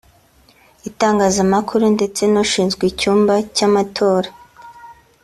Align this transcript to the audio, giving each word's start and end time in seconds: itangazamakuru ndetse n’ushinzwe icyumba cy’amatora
itangazamakuru 0.89 1.83
ndetse 1.95 2.21
n’ushinzwe 2.31 2.83
icyumba 2.91 3.33
cy’amatora 3.55 4.29